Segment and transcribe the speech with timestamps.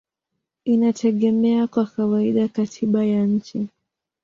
[0.65, 3.67] inategemea kwa kawaida katiba ya nchi.